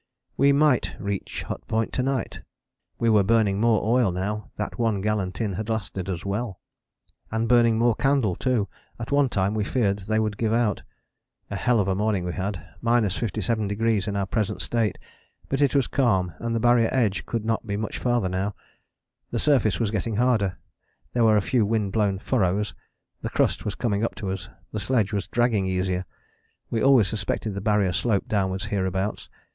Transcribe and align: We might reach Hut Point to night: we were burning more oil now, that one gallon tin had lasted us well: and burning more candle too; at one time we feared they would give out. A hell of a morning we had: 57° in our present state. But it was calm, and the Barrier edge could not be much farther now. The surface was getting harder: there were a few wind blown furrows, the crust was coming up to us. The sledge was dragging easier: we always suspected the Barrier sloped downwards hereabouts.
We 0.35 0.51
might 0.51 0.95
reach 0.99 1.43
Hut 1.43 1.61
Point 1.67 1.93
to 1.93 2.01
night: 2.01 2.41
we 2.97 3.07
were 3.07 3.21
burning 3.21 3.61
more 3.61 3.81
oil 3.83 4.11
now, 4.11 4.49
that 4.55 4.79
one 4.79 4.99
gallon 4.99 5.31
tin 5.31 5.53
had 5.53 5.69
lasted 5.69 6.09
us 6.09 6.25
well: 6.25 6.59
and 7.29 7.47
burning 7.47 7.77
more 7.77 7.93
candle 7.93 8.33
too; 8.35 8.67
at 8.99 9.11
one 9.11 9.29
time 9.29 9.53
we 9.53 9.63
feared 9.63 9.99
they 9.99 10.19
would 10.19 10.39
give 10.39 10.53
out. 10.53 10.81
A 11.51 11.55
hell 11.55 11.79
of 11.79 11.87
a 11.87 11.93
morning 11.93 12.23
we 12.25 12.33
had: 12.33 12.55
57° 12.83 14.07
in 14.07 14.15
our 14.15 14.25
present 14.25 14.63
state. 14.63 14.97
But 15.49 15.61
it 15.61 15.75
was 15.75 15.85
calm, 15.85 16.33
and 16.39 16.55
the 16.55 16.59
Barrier 16.59 16.89
edge 16.91 17.27
could 17.27 17.45
not 17.45 17.67
be 17.67 17.77
much 17.77 17.99
farther 17.99 18.27
now. 18.27 18.55
The 19.29 19.37
surface 19.37 19.79
was 19.79 19.91
getting 19.91 20.15
harder: 20.15 20.57
there 21.13 21.23
were 21.25 21.37
a 21.37 21.43
few 21.43 21.63
wind 21.63 21.91
blown 21.91 22.17
furrows, 22.17 22.73
the 23.21 23.29
crust 23.29 23.65
was 23.65 23.75
coming 23.75 24.03
up 24.03 24.15
to 24.15 24.31
us. 24.31 24.49
The 24.71 24.79
sledge 24.79 25.13
was 25.13 25.27
dragging 25.27 25.67
easier: 25.67 26.05
we 26.71 26.81
always 26.81 27.07
suspected 27.07 27.51
the 27.51 27.61
Barrier 27.61 27.93
sloped 27.93 28.29
downwards 28.29 28.65
hereabouts. 28.65 29.29